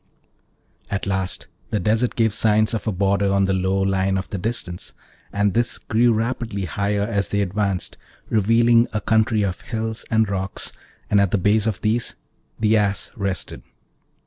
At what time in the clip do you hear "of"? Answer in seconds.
2.73-2.87, 4.17-4.27, 9.43-9.61, 11.67-11.81